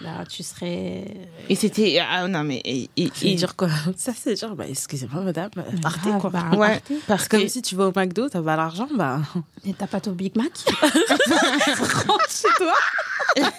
[0.00, 1.04] Là, tu serais.
[1.48, 2.60] Et c'était, ah non, mais.
[2.64, 5.50] Et, et- C'est et- dire quoi Ça, c'est dire, bah, excusez-moi, madame,
[5.82, 6.30] partez, quoi.
[6.30, 6.98] bah, Ouais, partez.
[7.08, 7.48] parce C'est comme que.
[7.48, 9.22] si tu vas au McDo, t'as pas l'argent, bah.
[9.66, 10.52] Et t'as pas ton Big Mac?
[12.06, 12.74] Rentre chez toi.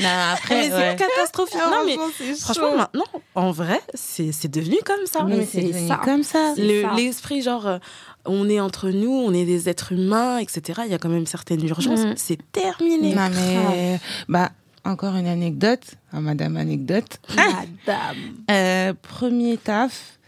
[0.00, 0.96] Non, après, Mais c'est ouais.
[0.96, 1.58] catastrophique.
[1.58, 3.02] non, mais c'est franchement, maintenant,
[3.38, 5.22] en vrai, c'est devenu comme ça.
[5.24, 5.70] Mais c'est
[6.04, 6.54] comme ça.
[6.56, 6.82] Le-.
[6.96, 7.78] L'esprit, genre, euh,
[8.26, 10.82] on est entre nous, on est des êtres humains, etc.
[10.86, 12.00] Il y a quand même certaines urgences.
[12.00, 12.14] Mhm.
[12.16, 13.14] C'est terminé.
[13.14, 14.00] Non, mais.
[14.28, 14.50] Bah,
[14.84, 15.82] encore une anecdote.
[16.12, 17.18] Ah, madame anecdote.
[17.36, 18.16] Madame.
[18.50, 20.18] Euh, premier taf.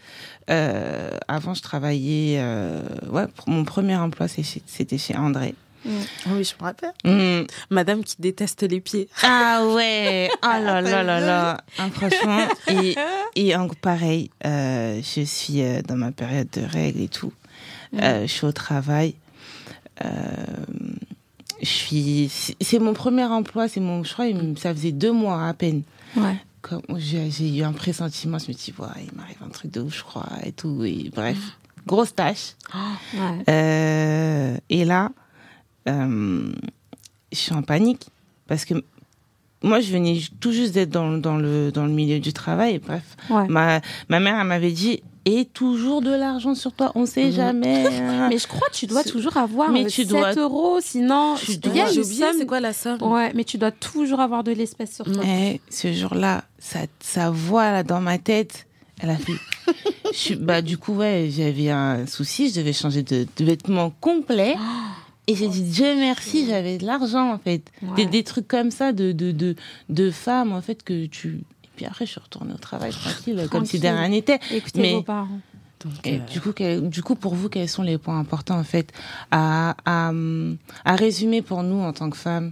[0.49, 2.37] euh, avant, je travaillais.
[2.39, 5.55] euh, ouais, pour- mon premier emploi, c'était chez André.
[5.85, 6.93] Ah oui, je me rappelle.
[7.03, 7.47] Mm.
[7.69, 9.09] Madame qui déteste les pieds.
[9.23, 12.45] Ah ouais, oh là là là là, Ah, franchement.
[12.67, 12.95] Et,
[13.35, 17.33] et en- pareil, euh, je suis euh, dans ma période de règles et tout.
[17.99, 19.15] Euh, je suis au travail.
[20.05, 20.07] Euh,
[21.61, 23.67] je suis, c'est- mon premier emploi.
[23.67, 24.25] C'est mon, je crois,
[24.57, 25.83] ça faisait deux mois à peine.
[26.15, 26.35] Ouais.
[26.61, 29.81] Comme j'ai eu un pressentiment, je me suis dit, ouais, il m'arrive un truc de
[29.81, 30.83] ouf, je crois, et tout.
[30.83, 31.37] Et bref,
[31.87, 32.53] grosse tâche.
[33.15, 33.43] Ouais.
[33.49, 35.09] Euh, et là,
[35.87, 36.51] euh,
[37.31, 38.07] je suis en panique
[38.47, 38.75] parce que
[39.63, 42.79] moi, je venais tout juste d'être dans, dans, le, dans le milieu du travail.
[42.79, 43.47] Bref, Ouais.
[43.47, 47.31] ma, ma mère, elle m'avait dit Et toujours de l'argent sur toi, on sait Mhm.
[47.31, 47.85] jamais.
[48.01, 48.27] hein.
[48.29, 51.51] Mais je crois que tu dois toujours avoir Mais tu 7 dois- euros, sinon Tu
[51.51, 52.35] il dois- y a J'ai une oublié, somme.
[52.39, 53.03] c'est quoi la somme?
[53.03, 55.23] Ouais, mais tu dois toujours avoir de l'espèce sur toi.
[55.23, 58.65] Et ce jour-là, sa, sa voix là dans ma tête,
[58.99, 59.33] elle a fait.
[60.11, 64.55] je bah, du coup, ouais, j'avais un souci, je devais changer de, de vêtements complets.
[65.31, 67.71] Et j'ai dit, Dieu merci, j'avais de l'argent, en fait.
[67.81, 67.95] Ouais.
[67.95, 69.55] Des, des trucs comme ça de, de, de,
[69.89, 71.41] de femmes, en fait, que tu.
[71.63, 74.39] Et puis après, je suis retournée au travail tranquille, comme si de rien n'était.
[74.51, 75.39] Écoutez Mais- vos parents.
[75.83, 78.59] Donc, Et euh, du, coup, quel- du coup, pour vous, quels sont les points importants,
[78.59, 78.91] en fait,
[79.31, 80.11] à, à,
[80.85, 82.51] à résumer pour nous en tant que femmes?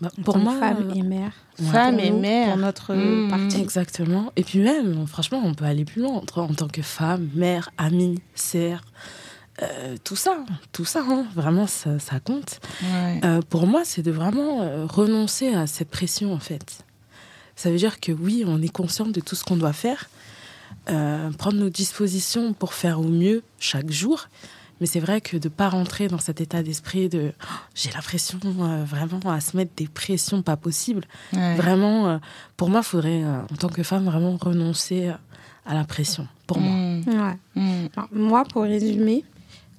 [0.00, 1.32] Bah, pour moi, femme euh, et mère.
[1.70, 2.48] Femme Pour et nous, mère.
[2.48, 3.28] Pour notre Mmh.
[3.28, 3.60] partie.
[3.60, 4.32] Exactement.
[4.36, 7.70] Et puis même, franchement, on peut aller plus loin entre- en tant que femme, mère,
[7.78, 8.80] amie, sœur,
[9.60, 10.38] euh, tout ça,
[10.72, 12.60] tout ça, hein, vraiment, ça, ça compte.
[12.82, 13.20] ouais.
[13.24, 16.84] Euh, pour moi, c'est de vraiment euh, renoncer à cette pression, en fait.
[17.54, 20.08] Ça veut dire que oui, on est conscient de tout ce qu'on doit faire,
[20.88, 24.28] euh, prendre nos dispositions pour faire au mieux chaque jour.
[24.80, 27.90] Mais c'est vrai que de ne pas rentrer dans cet état d'esprit de Oh, j'ai
[27.92, 31.04] la pression, euh, vraiment à se mettre des pressions pas possibles.
[31.34, 31.54] Ouais.
[31.54, 32.18] Vraiment, euh,
[32.56, 35.12] pour moi, il faudrait, euh, en tant que femme, vraiment renoncer
[35.66, 36.26] à la pression.
[36.48, 36.72] Pour moi.
[36.74, 37.02] Mmh.
[37.06, 37.38] Ouais.
[37.54, 37.88] Mmh.
[37.96, 39.24] Alors, moi, pour résumer,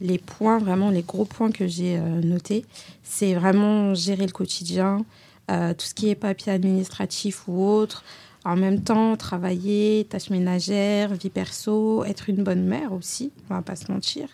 [0.03, 2.65] les points, vraiment les gros points que j'ai euh, notés,
[3.03, 5.05] c'est vraiment gérer le quotidien,
[5.49, 8.03] euh, tout ce qui est papier administratif ou autre.
[8.45, 13.61] En même temps, travailler, tâches ménagères, vie perso, être une bonne mère aussi, on va
[13.61, 14.27] pas se mentir.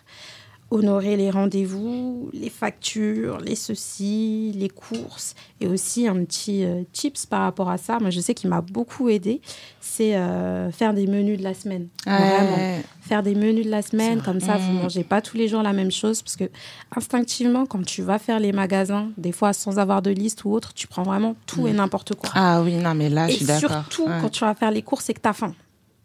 [0.72, 5.34] Honorer les rendez-vous, les factures, les ceci, les courses.
[5.60, 8.60] Et aussi un petit euh, tips par rapport à ça, moi je sais qu'il m'a
[8.60, 9.40] beaucoup aidé,
[9.80, 11.88] c'est euh, faire des menus de la semaine.
[12.06, 12.56] Vraiment
[13.00, 14.82] faire des menus de la semaine, comme ça, vous Mm.
[14.82, 16.44] mangez pas tous les jours la même chose, parce que
[16.96, 20.72] instinctivement, quand tu vas faire les magasins, des fois sans avoir de liste ou autre,
[20.74, 22.30] tu prends vraiment tout et n'importe quoi.
[22.34, 23.70] Ah oui, non, mais là, je et suis d'accord.
[23.70, 24.18] surtout, Ouais.
[24.20, 25.54] quand tu vas faire les courses, c'est que tu as faim.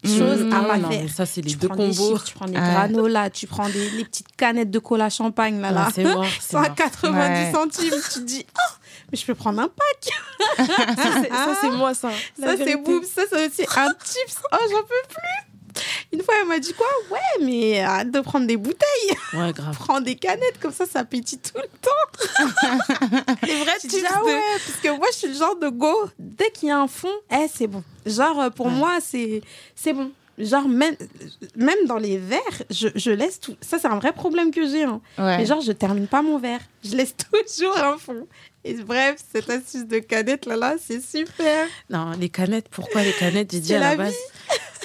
[0.06, 0.18] Mm.
[0.18, 1.10] Chose à Ah pas ouais, non, faire.
[1.10, 1.94] ça, c'est les Tu deux combos.
[2.18, 2.60] chips, tu prends des Ouais.
[2.60, 5.86] granolas, tu prends des, les petites canettes de cola champagne, là, là.
[5.88, 6.26] Ah, c'est mort.
[6.40, 6.66] c'est mort.
[6.66, 7.52] 190 Ouais.
[7.54, 8.74] centimes, tu te dis, oh,
[9.12, 10.14] mais je peux prendre un pack.
[10.68, 11.30] Ça, c'est-
[11.62, 12.10] c'est moi, ça.
[12.40, 13.04] Ça, c'est boum.
[13.04, 14.38] Ça, c'est aussi un tips.
[14.52, 15.55] Oh, j'en peux plus.
[16.16, 16.88] Une fois, elle m'a dit quoi?
[17.12, 19.18] Ouais, mais arrête de prendre des bouteilles.
[19.34, 19.76] Ouais, grave.
[19.80, 23.36] Prends des canettes, comme ça, ça pétille tout le temps.
[23.46, 25.94] Les vrais Tu ah ouais, parce que moi, je suis le genre de go.
[26.18, 27.84] Dès qu'il y a un fond, eh, c'est bon.
[28.06, 28.72] Genre, euh, pour Ouais.
[28.72, 29.42] moi, c'est
[29.76, 30.10] c'est bon.
[30.38, 30.96] Genre, même,
[31.56, 33.56] même dans les verres, je, je laisse tout.
[33.62, 34.84] Ça, c'est un vrai problème que j'ai.
[34.84, 35.02] Hein.
[35.18, 35.38] Ouais.
[35.38, 36.60] Mais genre, je termine pas mon verre.
[36.84, 38.28] Je laisse toujours un fond.
[38.66, 41.68] Et bref, cette astuce de canette, là, là, c'est super.
[41.90, 43.52] Non, les canettes, pourquoi les canettes?
[43.64, 44.16] C'est à la, la base.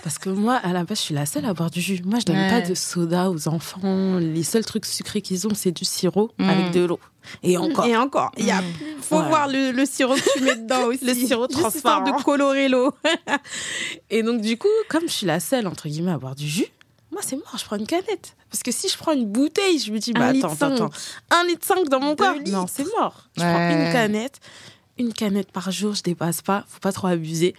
[0.03, 2.01] Parce que moi, à la base, je suis la seule à boire du jus.
[2.05, 2.49] Moi, je donne Ouais.
[2.49, 4.17] pas de soda aux enfants.
[4.19, 6.49] Les seuls trucs sucrés qu'ils ont, c'est du sirop Mm.
[6.49, 7.01] avec de l'eau.
[7.43, 7.85] Et encore.
[7.85, 8.73] Et encore, il y a Mm.
[8.73, 8.87] plus.
[9.03, 11.05] Faut voir le, le sirop que tu mets dedans aussi.
[11.05, 12.05] Le sirop transparent.
[12.17, 12.93] de colorer l'eau.
[14.11, 16.67] Et donc, du coup, comme je suis la seule, entre guillemets, à boire du jus,
[17.13, 18.37] moi, c'est mort, je prends une canette.
[18.51, 20.73] Parce que si je prends une bouteille, je me dis, bah attends, attends, cinq.
[20.75, 20.91] attends.
[21.31, 22.37] Un litre 5 dans mon corps.
[22.47, 23.29] Non, c'est mort.
[23.37, 24.41] Je prends une canette.
[24.99, 26.65] Une canette par jour, je dépasse pas.
[26.69, 27.55] Faut pas trop abuser.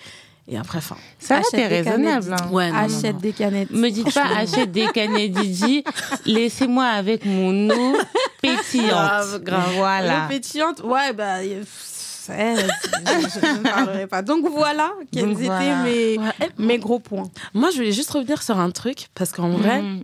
[0.48, 0.98] Et après, fin.
[1.20, 2.26] Ça va, Achète t'es des raisonnable.
[2.26, 2.42] canettes.
[2.42, 2.50] hein.
[2.52, 3.20] Ouais, non, non, Achète non.
[3.22, 3.70] des canettes.
[3.72, 5.84] Me dites pas, achète des canettes Didi.
[6.26, 7.96] Laissez-moi avec mon eau
[8.42, 8.90] pétillante.
[8.90, 9.74] Grave, grave.
[9.76, 10.24] Voilà.
[10.24, 11.38] Le pétillante, ouais, bah.
[11.42, 14.22] pff, eh, je, ne parlerai pas.
[14.22, 15.84] Donc voilà quels Donc étaient voilà.
[15.84, 17.30] mes, Ouais, mes gros points.
[17.54, 20.04] Moi, je voulais juste revenir sur un truc, parce qu'en vrai, Mhm.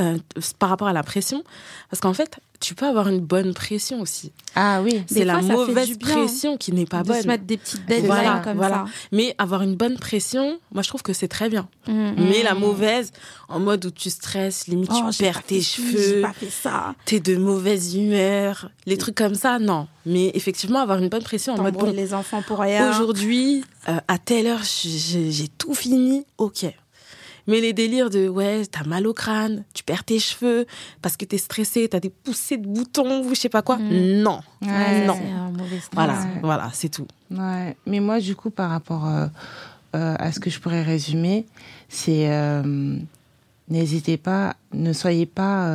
[0.00, 0.18] euh,
[0.58, 1.42] par rapport à la pression,
[1.90, 4.32] parce qu'en fait, tu peux avoir une bonne pression aussi.
[4.54, 5.02] Ah oui.
[5.06, 7.22] C'est la fois, ça fait mauvaise du bien, pression qui n'est pas de bonne.
[7.22, 8.74] se mettre des petites deadlines Voilà, comme voilà.
[8.86, 8.92] ça.
[9.10, 11.68] Mais avoir une bonne pression, moi, je trouve que c'est très bien.
[11.88, 12.12] Mm.
[12.18, 13.10] Mais la mauvaise,
[13.48, 16.94] en mode où tu stresses, limite Oh, tu perds tes cheveux, pas fait ça.
[17.04, 19.88] t'es de mauvaise humeur, les trucs comme ça, non.
[20.06, 22.90] Mais effectivement, avoir une bonne pression en mode, bon, les enfants pour rien.
[22.90, 26.66] aujourd'hui, euh, à telle heure, j'ai j'ai tout fini, ok.
[27.46, 30.66] Mais les délires de, ouais, t'as mal au crâne, tu perds tes cheveux,
[31.02, 34.22] parce que t'es stressé, t'as des poussées de boutons, ou je sais pas quoi, Mm.
[34.22, 34.40] non.
[34.62, 35.06] Ouais.
[35.06, 35.18] non.
[35.92, 36.40] Voilà, Ouais.
[36.42, 37.06] voilà, c'est tout.
[37.30, 37.76] Ouais.
[37.86, 39.26] Mais moi, du coup, par rapport euh,
[39.96, 41.46] euh, à ce que je pourrais résumer,
[41.88, 42.96] c'est euh,
[43.68, 45.66] n'hésitez pas, ne soyez pas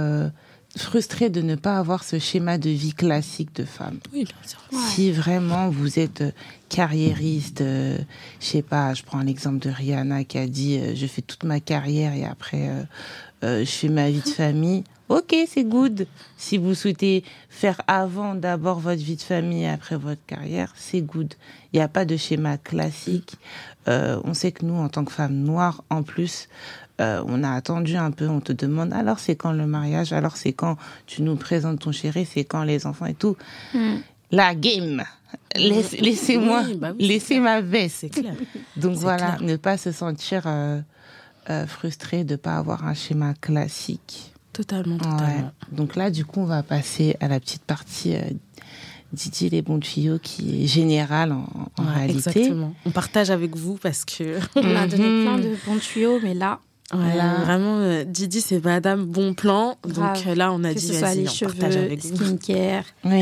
[0.77, 3.99] frustrés de ne pas avoir ce schéma de vie classique de femme.
[4.13, 4.59] Oui, bien sûr.
[4.89, 6.31] Si vraiment vous êtes euh,
[6.69, 7.97] carriériste, euh,
[8.39, 11.43] je sais pas, je prends l'exemple de Rihanna qui a dit euh, je fais toute
[11.43, 12.83] ma carrière et après euh,
[13.43, 14.83] euh, je fais ma vie de famille.
[15.09, 16.05] Ok, c'est good.
[16.37, 21.01] Si vous souhaitez faire avant d'abord votre vie de famille et après votre carrière, c'est
[21.01, 21.33] good.
[21.71, 23.35] Il n'y a pas de schéma classique.
[23.87, 26.49] Euh, on sait que nous, en tant que femmes noires, en plus,
[26.99, 30.35] euh, on a attendu un peu, on te demande alors c'est quand le mariage, alors
[30.35, 33.37] c'est quand tu nous présentes ton chéri, c'est quand les enfants et tout?
[33.73, 33.95] Mm.
[34.31, 35.03] La game.
[35.55, 37.97] Laisse- Laissez-moi, Oui, bah oui, laissez ma veste.
[38.01, 38.33] C'est clair.
[38.77, 39.41] Donc voilà, clair.
[39.43, 40.81] ne pas se sentir euh,
[41.49, 44.33] euh, frustré de pas avoir un schéma classique.
[44.57, 44.99] Totalement, Ouais.
[45.01, 45.51] totalement.
[45.71, 48.21] Donc là, du coup, on va passer à la petite partie euh,
[49.13, 52.17] Didier les bons tuyaux qui est générale en, en Ouais, réalité.
[52.41, 52.73] Exactement.
[52.85, 55.23] On partage avec vous parce que On a donné Mhm.
[55.23, 56.59] plein de bons tuyaux, mais là,
[56.93, 57.35] Ouais, Là.
[57.43, 59.77] vraiment, euh, Didi, c'est Madame Bon Plan.
[59.83, 62.15] Donc euh, là, on a que dit, vas-y, on partage cheveux, avec vous.
[62.15, 62.83] skincare.
[63.05, 63.21] Oui.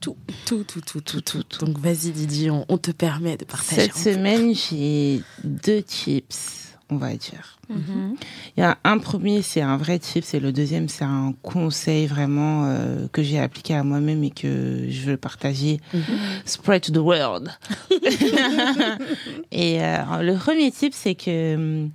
[0.00, 1.64] Tout, tout, tout, tout, tout, tout.
[1.64, 3.82] Donc vas-y, Didi, on, on te permet de partager.
[3.82, 7.58] Cette semaine, j'ai deux tips, on va dire.
[7.68, 8.16] Mhm.
[8.56, 12.06] Il y a un premier, c'est un vrai tip, et le deuxième, c'est un conseil
[12.06, 15.80] vraiment euh, que j'ai appliqué à moi-même et que je veux partager.
[15.94, 16.02] Mhm.
[16.44, 17.50] Spread to the world.
[19.52, 21.90] et euh, le premier tip, c'est que hum,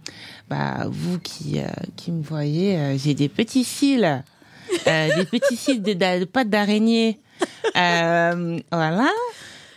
[0.50, 4.24] bah, vous qui, euh, qui me voyez, j'ai des petits cils,
[4.86, 7.20] des petits cils de, de, de pâte d'araignée.
[7.76, 9.10] Voilà.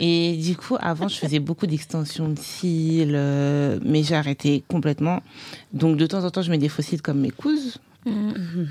[0.03, 5.23] Et du coup, avant, je faisais beaucoup d'extensions de cils, euh, mais j'ai arrêté complètement.
[5.75, 7.79] Donc, de temps en temps, je mets des faux cils comme mes cousses.
[8.07, 8.69] Mhm.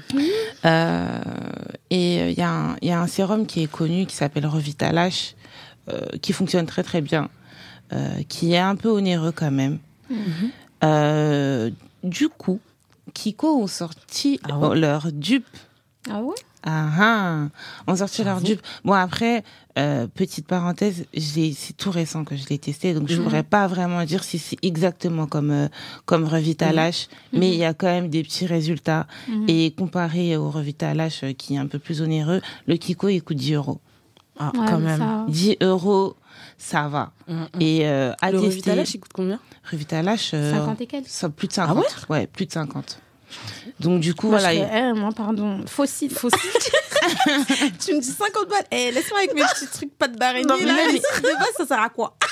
[0.65, 1.21] Euh,
[1.91, 4.47] et il y, a un- il y a un sérum qui est connu qui s'appelle
[4.47, 5.35] Revitalash,
[5.89, 7.29] euh, qui fonctionne très très bien,
[7.93, 9.77] euh, qui est un peu onéreux quand même.
[10.09, 10.49] Mhm.
[10.83, 11.69] Euh,
[12.03, 12.59] du coup,
[13.13, 14.79] Kiko ont sorti Ah ouais?
[14.79, 15.45] leur dupe.
[16.09, 16.35] Ah ouais?
[16.63, 17.47] Ah ah,
[17.87, 18.61] ont sorti leur dupe.
[18.83, 19.43] Bon après,
[19.77, 23.23] euh, petite parenthèse, c'est tout récent que je l'ai testé, donc je Mhm.
[23.23, 25.67] pourrais pas vraiment dire si c'est exactement comme euh,
[26.05, 27.53] comme Revitalash, mais Mhm.
[27.53, 29.07] il y a quand même des petits résultats.
[29.29, 29.45] Mhm.
[29.47, 33.37] Et comparé au Revitalash euh, qui est un peu plus onéreux, le Kiko il coûte
[33.37, 33.79] 10 euros.
[34.37, 34.99] Ah, Ouais, quand mais même.
[34.99, 36.15] ça- 10 euros,
[36.57, 37.11] ça va.
[37.27, 37.47] Mm, mm.
[37.61, 39.39] Et euh, à le tester, Revitalash, il coûte combien?
[39.71, 41.05] Revitalash, euh, 50 et quelques.
[41.35, 41.77] plus de Ah 50.
[42.09, 42.99] ouais ouais, plus de 50.
[43.79, 44.53] Donc du coup, Moi, voilà.
[44.53, 46.11] je serais, eh, moi, pardon, fossile.
[46.11, 46.39] Fossile.
[47.85, 48.65] tu me dis 50 balles.
[48.71, 50.45] Eh, laisse-moi avec mes petits trucs pattes d'araignée.
[50.47, 52.15] Non, mais là, cils de base, ça sert à quoi?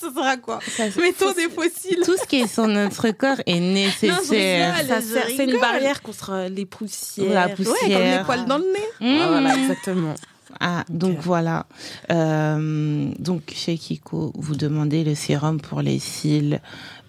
[0.00, 0.60] Ça sert à quoi?
[0.66, 2.00] Ça- Mettons des fossiles.
[2.06, 4.18] tout ce qui est sur notre corps est nécessaire.
[4.24, 7.28] C'est une barrière contre les poussières.
[7.34, 8.24] La Ouais, comme les poussière.
[8.24, 9.20] poils dans le nez.
[9.20, 9.60] Ah, voilà, Mmh.
[9.60, 10.14] exactement.
[10.58, 11.66] Ah, donc voilà.
[12.10, 16.62] Euh, donc chez Kiko, vous demandez le sérum pour les cils.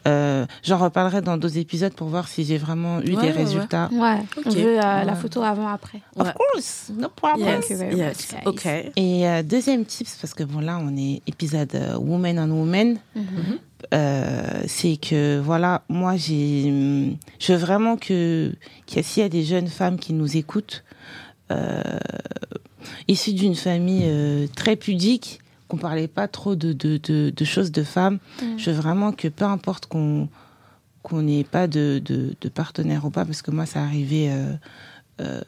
[0.08, 3.32] Euh, J'en reparlerai dans d'autres épisodes pour voir si j'ai vraiment eu Ouais, des ouais,
[3.32, 3.88] résultats.
[3.92, 4.56] Ouais, on Ok.
[4.58, 6.02] veut euh, la photo avant-après.
[6.16, 6.24] Ouais.
[6.30, 7.62] Of course, no problem.
[7.62, 8.36] Yes, yes.
[8.46, 8.66] Ok.
[8.96, 12.98] Et euh, deuxième tips, parce que bon là on est épisode euh, Woman on Woman,
[13.16, 13.60] Mhm.
[13.94, 18.52] euh, c'est que voilà, moi j'ai, je veux vraiment que
[18.88, 20.84] qu'il y a- s'il y a des jeunes femmes qui nous écoutent,
[21.52, 21.82] euh,
[23.08, 25.40] issues d'une famille euh, très pudique,
[25.72, 28.60] qu'on parlait pas trop de, de, de, de choses de femmes, Mhm.
[28.60, 30.28] je veux vraiment que peu importe qu'on
[31.04, 34.54] qu'on n'ait pas de, de, partenaire ou pas, parce que moi ça arrivait euh,
[35.22, 35.42] euh,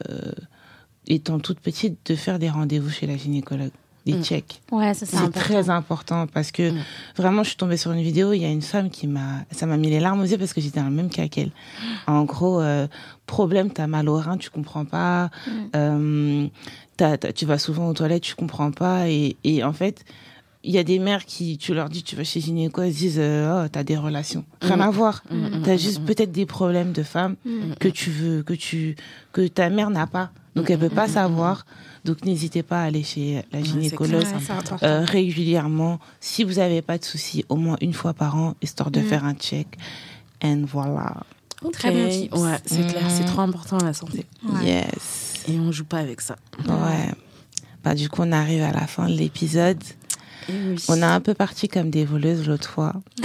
[1.06, 3.70] étant toute petite de faire des rendez-vous chez la gynécologue,
[4.04, 4.24] des Mm.
[4.24, 4.60] checks.
[4.72, 5.40] Ouais, c'est important.
[5.40, 6.78] très important parce que Mm.
[7.16, 8.32] vraiment, je suis tombée sur une vidéo.
[8.32, 10.52] Il y a une femme qui m'a, ça m'a mis les larmes aux yeux parce
[10.52, 11.52] que j'étais dans le même cas qu'elle.
[12.08, 12.88] En gros, euh,
[13.26, 15.30] problème, t'as mal au rein, tu comprends pas.
[15.46, 15.50] Mm.
[15.76, 16.46] Euh,
[16.96, 19.08] t'as- tu vas souvent aux toilettes, tu comprends pas.
[19.08, 20.04] Et, et en fait,
[20.66, 23.18] il y a des mères qui, tu leur dis, tu vas chez gynéco, elles disent,
[23.18, 24.44] euh, oh, t'as des relations.
[24.62, 24.80] Rien Mm.
[24.82, 25.22] à voir.
[25.30, 27.74] Mm, T'as mm, juste peut-être des problèmes de femme Mm.
[27.78, 28.96] que tu veux, que tu,
[29.32, 30.30] que ta mère n'a pas.
[30.56, 31.66] Donc elle peut pas savoir.
[32.04, 34.22] Donc n'hésitez pas à aller chez la gynécologue.
[34.22, 35.98] Ouais, euh, régulièrement.
[36.20, 39.24] Si vous n'avez pas de soucis, au moins une fois par an, histoire de faire
[39.24, 39.66] un check.
[40.42, 41.22] And voilà.
[41.72, 42.10] Très bon Ok.
[42.10, 42.36] tips.
[42.36, 44.26] Ouais, c'est clair, c'est trop important la santé.
[44.46, 44.64] Ouais.
[44.66, 45.33] Yes.
[45.48, 46.36] Et on joue pas avec ça.
[46.66, 47.10] Ouais.
[47.82, 49.82] Bah, du coup, on arrive à la fin de l'épisode.
[50.48, 50.76] Oui.
[50.88, 52.94] On a un peu parti comme des voleuses l'autre fois.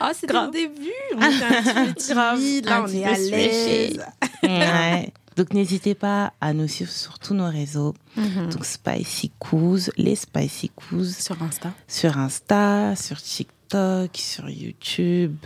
[0.00, 0.90] Ah, c'était le début.
[1.16, 1.44] On était
[1.78, 2.66] un petit peu timide.
[2.66, 4.00] Là, Un on petit est à l'aise.
[4.42, 5.12] Ouais.
[5.36, 7.94] Donc n'hésitez pas à nous suivre sur tous nos réseaux.
[8.16, 8.50] Mhm.
[8.50, 11.72] Donc Spicy Coos, les Spicy Coos sur Insta.
[11.88, 15.36] sur Insta, sur TikTok, sur YouTube.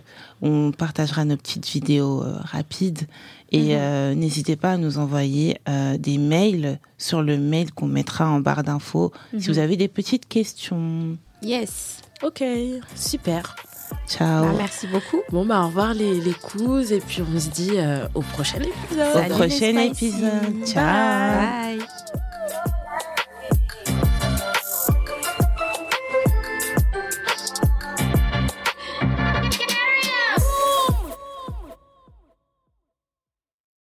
[0.42, 3.06] On partagera nos petites vidéos euh, rapides.
[3.56, 8.28] Et euh, n'hésitez pas à nous envoyer euh, des mails sur le mail qu'on mettra
[8.28, 11.16] en barre d'infos si vous avez des petites questions.
[11.42, 12.00] Yes.
[12.22, 12.42] Ok,
[12.94, 13.54] super.
[14.08, 14.44] Ciao.
[14.44, 15.20] Bah, merci beaucoup.
[15.30, 19.08] Bon, bah, au revoir les, les et puis on se dit euh, au prochain épisode.
[19.08, 20.66] Au Salut prochain épisode.
[20.66, 21.76] Ciao.
[21.76, 22.75] Bye.